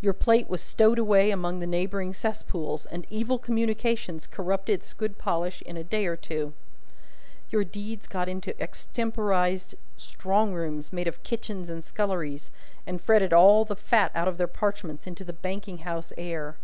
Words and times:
Your 0.00 0.14
plate 0.14 0.48
was 0.50 0.60
stowed 0.60 0.98
away 0.98 1.30
among 1.30 1.60
the 1.60 1.64
neighbouring 1.68 2.12
cesspools, 2.12 2.86
and 2.86 3.06
evil 3.08 3.38
communications 3.38 4.26
corrupted 4.26 4.80
its 4.80 4.92
good 4.92 5.16
polish 5.16 5.62
in 5.62 5.76
a 5.76 5.84
day 5.84 6.06
or 6.06 6.16
two. 6.16 6.54
Your 7.50 7.62
deeds 7.62 8.08
got 8.08 8.28
into 8.28 8.60
extemporised 8.60 9.76
strong 9.96 10.52
rooms 10.54 10.92
made 10.92 11.06
of 11.06 11.22
kitchens 11.22 11.68
and 11.70 11.84
sculleries, 11.84 12.50
and 12.84 13.00
fretted 13.00 13.32
all 13.32 13.64
the 13.64 13.76
fat 13.76 14.10
out 14.12 14.26
of 14.26 14.38
their 14.38 14.48
parchments 14.48 15.06
into 15.06 15.22
the 15.22 15.32
banking 15.32 15.78
house 15.78 16.12
air. 16.18 16.56